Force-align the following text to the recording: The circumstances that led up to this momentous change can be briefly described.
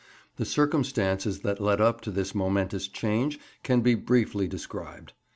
The 0.37 0.45
circumstances 0.45 1.41
that 1.41 1.61
led 1.61 1.79
up 1.79 2.01
to 2.01 2.09
this 2.09 2.33
momentous 2.33 2.87
change 2.87 3.37
can 3.61 3.81
be 3.81 3.93
briefly 3.93 4.47
described. 4.47 5.13